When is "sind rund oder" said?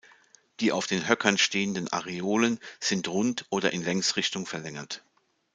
2.79-3.71